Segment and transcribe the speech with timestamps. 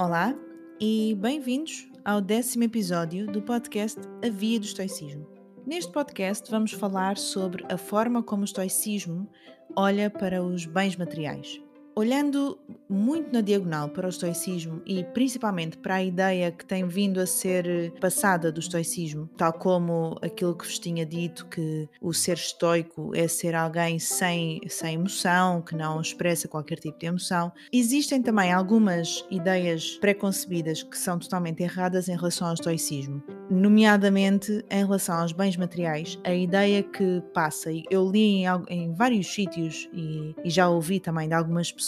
[0.00, 0.34] Olá
[0.80, 5.28] e bem-vindos ao décimo episódio do podcast A Via do Estoicismo.
[5.66, 9.30] Neste podcast vamos falar sobre a forma como o estoicismo
[9.76, 11.60] olha para os bens materiais.
[11.94, 17.20] Olhando muito na diagonal para o estoicismo e principalmente para a ideia que tem vindo
[17.20, 22.36] a ser passada do estoicismo, tal como aquilo que vos tinha dito que o ser
[22.36, 28.22] estoico é ser alguém sem, sem emoção, que não expressa qualquer tipo de emoção, existem
[28.22, 35.16] também algumas ideias preconcebidas que são totalmente erradas em relação ao estoicismo, nomeadamente em relação
[35.16, 36.18] aos bens materiais.
[36.24, 41.28] A ideia que passa, eu li em, em vários sítios e, e já ouvi também
[41.28, 41.79] de algumas pessoas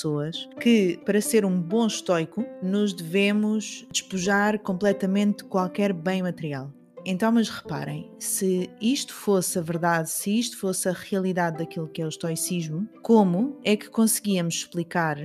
[0.61, 6.73] que, para ser um bom estoico, nos devemos despojar completamente de qualquer bem material.
[7.05, 12.01] Então, mas reparem, se isto fosse a verdade, se isto fosse a realidade daquilo que
[12.01, 15.19] é o estoicismo, como é que conseguíamos explicar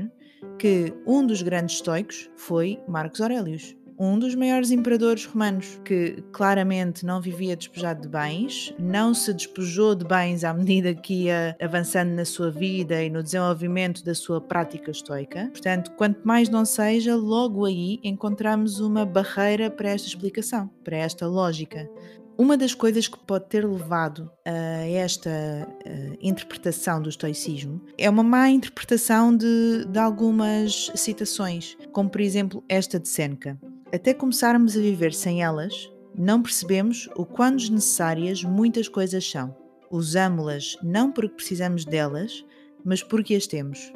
[0.58, 3.77] que um dos grandes estoicos foi Marcos Aurelius?
[4.00, 9.96] Um dos maiores imperadores romanos, que claramente não vivia despojado de bens, não se despojou
[9.96, 14.40] de bens à medida que ia avançando na sua vida e no desenvolvimento da sua
[14.40, 15.50] prática estoica.
[15.52, 21.26] Portanto, quanto mais não seja, logo aí encontramos uma barreira para esta explicação, para esta
[21.28, 21.90] lógica.
[22.38, 25.68] Uma das coisas que pode ter levado a esta
[26.22, 33.00] interpretação do estoicismo é uma má interpretação de, de algumas citações, como por exemplo esta
[33.00, 33.60] de Seneca.
[33.94, 39.56] Até começarmos a viver sem elas, não percebemos o quão desnecessárias muitas coisas são.
[39.90, 42.46] Usámo-las não porque precisamos delas,
[42.84, 43.94] mas porque as temos.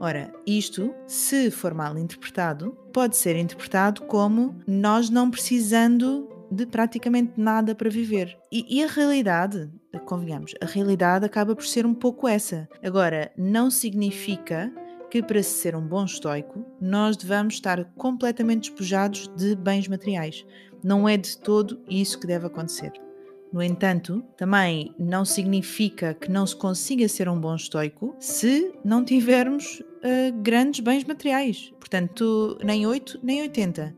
[0.00, 7.34] Ora, isto, se for mal interpretado, pode ser interpretado como nós não precisando de praticamente
[7.36, 8.36] nada para viver.
[8.50, 9.70] E, e, a realidade,
[10.06, 12.68] convenhamos, a realidade acaba por ser um pouco essa.
[12.82, 14.72] Agora, não significa
[15.10, 20.46] que para ser um bom estoico, nós devamos estar completamente despojados de bens materiais.
[20.82, 22.92] Não é de todo isso que deve acontecer.
[23.52, 29.04] No entanto, também não significa que não se consiga ser um bom estoico se não
[29.04, 31.72] tivermos uh, grandes bens materiais.
[31.80, 33.96] Portanto, nem 8 nem 80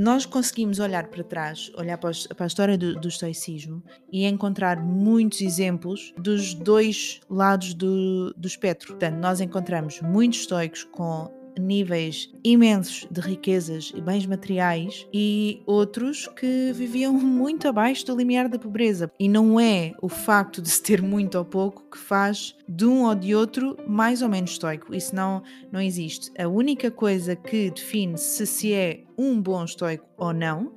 [0.00, 5.42] nós conseguimos olhar para trás, olhar para, a história do, do estoicismo e encontrar muitos
[5.42, 8.94] exemplos dos dois lados do, do espectro.
[8.94, 16.28] Portanto, nós encontramos muitos estoicos com níveis imensos de riquezas e bens materiais e outros
[16.28, 19.10] que viviam muito abaixo do limiar da pobreza.
[19.18, 23.04] E não é o facto de se ter muito ou pouco que faz de um
[23.04, 24.94] ou de outro mais ou menos estoico.
[24.94, 26.30] Isso não, não existe.
[26.38, 30.72] A única coisa que define se se é um bom estoico ou não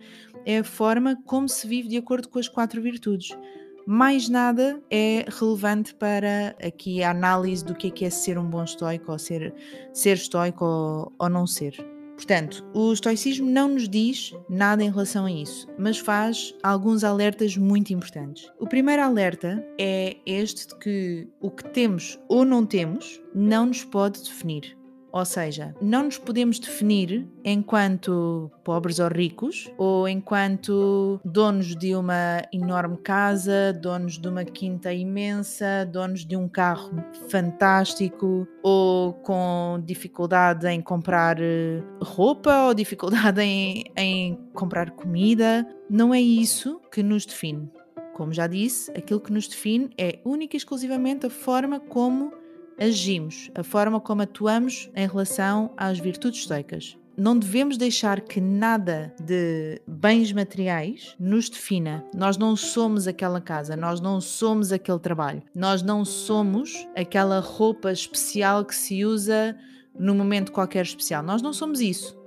[0.45, 3.37] é a forma como se vive de acordo com as quatro virtudes
[3.85, 8.45] mais nada é relevante para aqui a análise do que é, que é ser um
[8.45, 9.53] bom estoico ou ser,
[9.93, 11.93] ser estoico ou, ou não ser.
[12.15, 17.57] Portanto, o estoicismo não nos diz nada em relação a isso, mas faz alguns alertas
[17.57, 18.51] muito importantes.
[18.59, 23.83] O primeiro alerta é este de que o que temos ou não temos não nos
[23.83, 24.77] pode definir.
[25.13, 32.41] Ou seja, não nos podemos definir enquanto pobres ou ricos, ou enquanto donos de uma
[32.51, 36.91] enorme casa, donos de uma quinta imensa, donos de um carro
[37.29, 45.63] fantástico, ou com dificuldade em comprar eh, roupa, ou dificuldade em, em comprar comida.
[45.87, 47.69] Não é isso que nos define.
[48.15, 52.31] Como já disse, aquilo que nos define é única e exclusivamente a forma como
[52.79, 56.97] agimos, a forma como atuamos em relação às virtudes estoicas.
[57.15, 62.03] Não devemos deixar que nada de bens materiais nos defina.
[62.15, 67.91] Nós não somos aquela casa, nós não somos aquele trabalho, nós não somos aquela roupa
[67.91, 69.55] especial que se usa
[69.97, 71.21] num momento qualquer especial.
[71.21, 72.17] Nós não somos isso.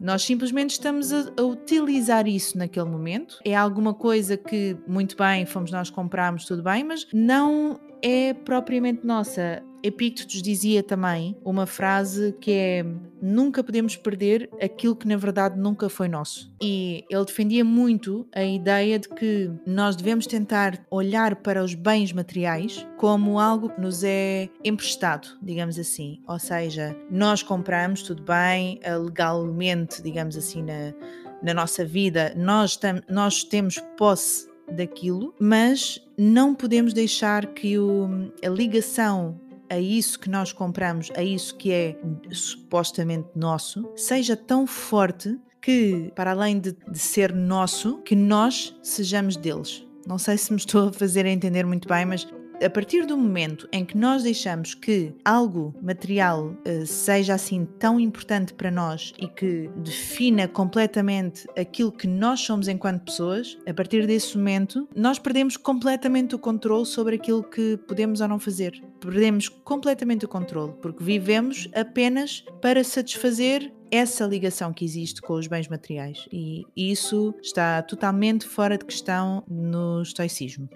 [0.00, 3.38] Nós simplesmente estamos a, utilizar isso naquele momento.
[3.44, 9.04] É alguma coisa que, muito bem, fomos nós compramos, tudo bem, mas não é propriamente
[9.04, 9.62] nossa.
[9.82, 12.86] Epictetus dizia também uma frase que é:
[13.20, 16.52] Nunca podemos perder aquilo que na verdade nunca foi nosso.
[16.62, 22.12] E ele defendia muito a ideia de que nós devemos tentar olhar para os bens
[22.12, 26.20] materiais como algo que nos é emprestado, digamos assim.
[26.26, 30.94] Ou seja, nós compramos, tudo bem, legalmente, digamos assim, na,
[31.42, 38.30] na nossa vida, nós, tam, nós temos posse daquilo, mas não podemos deixar que o,
[38.44, 41.96] a ligação a isso que nós compramos, a isso que é
[42.32, 49.36] supostamente nosso, seja tão forte que, para além de, de ser nosso, que nós sejamos
[49.36, 49.86] deles.
[50.06, 52.26] Não sei se me estou a fazer entender muito bem, mas
[52.62, 57.98] a partir do momento em que nós deixamos que algo material uh, seja assim tão
[57.98, 64.06] importante para nós e que defina completamente aquilo que nós somos enquanto pessoas, a partir
[64.06, 68.82] desse momento nós perdemos completamente o controle sobre aquilo que podemos ou não fazer.
[69.00, 75.46] Perdemos completamente o controle porque vivemos apenas para satisfazer essa ligação que existe com os
[75.46, 80.68] bens materiais e isso está totalmente fora de questão no estoicismo.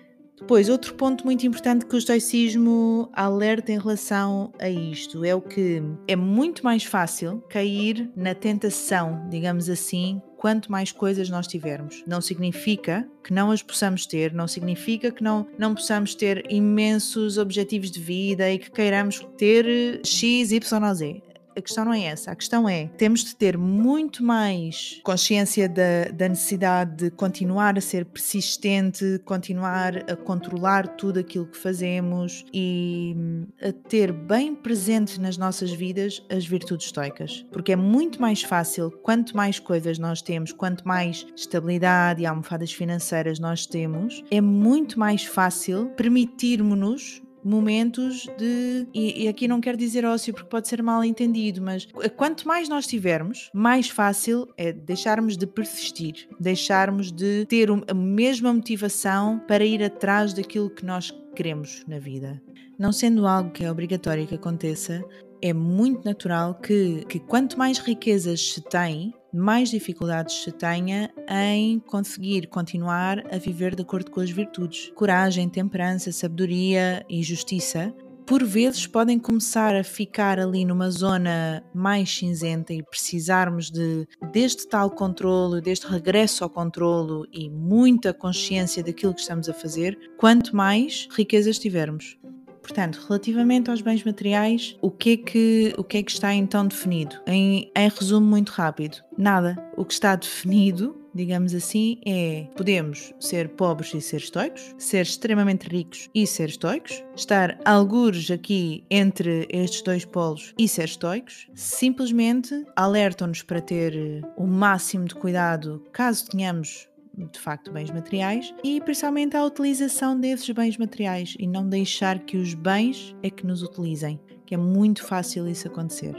[0.45, 5.41] Depois, outro ponto muito importante que o estoicismo alerta em relação a isto é o
[5.41, 12.05] que é muito mais fácil cair na tentação, digamos assim, quanto mais coisas nós tivermos.
[12.07, 17.39] Não significa que não as possamos ter, não significa que não, não possamos ter imensos
[17.39, 21.23] objetivos de vida e que queiramos ter X, Y Z
[21.57, 22.33] a questão não é essa.
[22.33, 27.81] A questão é: temos de ter muito mais consciência da, da necessidade de continuar a
[27.81, 35.19] ser persistente, continuar a controlar tudo aquilo que fazemos e hum, a ter bem presentes
[35.19, 37.45] nas nossas vidas as virtudes estoicas.
[37.53, 42.73] Porque é muito mais fácil, quanto mais coisas nós temos, quanto mais estabilidade e almofadas
[42.73, 48.87] financeiras nós temos, é muito mais fácil permitirmos-nos momentos de.
[48.95, 51.87] E, e, aqui não quero dizer ócio porque pode ser mal entendido, mas
[52.17, 58.53] quanto mais nós tivermos, mais fácil é deixarmos de persistir, deixarmos de ter a mesma
[58.53, 62.41] motivação para ir atrás daquilo que nós queremos na vida.
[62.79, 65.05] Não sendo algo que é obrigatório que aconteça,
[65.41, 71.79] é muito natural que, que quanto mais riquezas se tem, mais dificuldades se tenha em
[71.81, 74.93] conseguir continuar a viver de acordo com as virtudes.
[74.95, 77.95] Coragem, temperança, sabedoria e justiça
[78.27, 84.67] por vezes podem começar a ficar ali numa zona mais cinzenta e precisarmos de deste
[84.67, 90.57] tal controlo, deste regresso ao controlo e muita consciência daquilo que estamos a fazer, quanto
[90.57, 92.17] mais riquezas tivermos.
[92.65, 96.67] Portanto, relativamente aos bens materiais, o que é que, o que, é que está então
[96.67, 97.17] definido?
[97.27, 99.55] Em, em resumo muito rápido, nada.
[99.77, 105.69] O que está definido digamos assim, é podemos ser pobres e ser estoicos, ser extremamente
[105.69, 112.67] ricos e ser estoicos, estar algures aqui entre estes dois polos e ser estoicos, simplesmente
[112.75, 119.37] alertam-nos para ter o máximo de cuidado caso tenhamos de facto bens materiais e principalmente
[119.37, 124.21] a utilização desses bens materiais e não deixar que os bens é que nos utilizem,
[124.45, 126.15] que é muito fácil isso acontecer.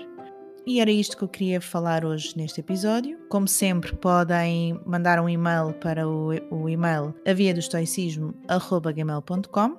[0.66, 3.20] E era isto que eu queria falar hoje neste episódio.
[3.30, 9.78] Como sempre, podem mandar um e-mail para o, o e-mail avia do estoicismo.gmail.com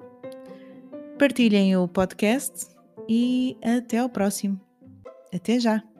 [1.19, 2.69] Partilhem o podcast
[3.09, 4.61] e até ao próximo.
[5.35, 5.96] Até já!